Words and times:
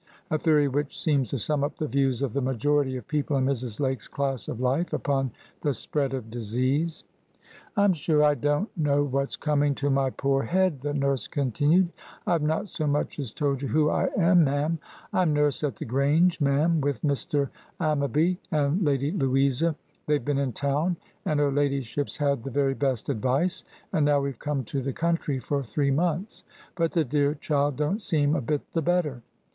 A 0.31 0.39
theory 0.39 0.67
which 0.67 0.99
seems 0.99 1.29
to 1.29 1.37
sum 1.37 1.63
up 1.63 1.77
the 1.77 1.85
views 1.87 2.23
of 2.23 2.33
the 2.33 2.41
majority 2.41 2.97
of 2.97 3.07
people 3.07 3.37
in 3.37 3.45
Mrs. 3.45 3.79
Lake's 3.79 4.07
class 4.07 4.47
of 4.47 4.59
life 4.59 4.93
upon 4.93 5.29
the 5.61 5.75
spread 5.75 6.15
of 6.15 6.31
disease. 6.31 7.03
"I'm 7.77 7.93
sure 7.93 8.23
I 8.23 8.33
don't 8.33 8.75
know 8.75 9.03
what's 9.03 9.35
coming 9.35 9.75
to 9.75 9.91
my 9.91 10.09
poor 10.09 10.41
head," 10.41 10.81
the 10.81 10.95
nurse 10.95 11.27
continued: 11.27 11.89
"I've 12.25 12.41
not 12.41 12.67
so 12.67 12.87
much 12.87 13.19
as 13.19 13.29
told 13.31 13.61
you 13.61 13.67
who 13.67 13.91
I 13.91 14.09
am, 14.17 14.43
ma'am. 14.43 14.79
I'm 15.13 15.33
nurse 15.33 15.63
at 15.63 15.75
the 15.75 15.85
Grange, 15.85 16.41
ma'am, 16.41 16.81
with 16.81 16.99
Mr. 17.03 17.49
Ammaby 17.79 18.37
and 18.49 18.83
Lady 18.83 19.11
Louisa. 19.11 19.75
They've 20.07 20.25
been 20.25 20.39
in 20.39 20.53
town, 20.53 20.97
and 21.25 21.39
her 21.39 21.51
ladyship's 21.51 22.17
had 22.17 22.43
the 22.43 22.49
very 22.49 22.73
best 22.73 23.07
advice, 23.07 23.65
and 23.93 24.03
now 24.07 24.19
we've 24.19 24.39
come 24.39 24.63
to 24.63 24.81
the 24.81 24.93
country 24.93 25.37
for 25.37 25.61
three 25.61 25.91
months, 25.91 26.43
but 26.73 26.91
the 26.93 27.03
dear 27.03 27.35
child 27.35 27.75
don't 27.75 28.01
seem 28.01 28.33
a 28.33 28.41
bit 28.41 28.61
the 28.73 28.81
better. 28.81 29.21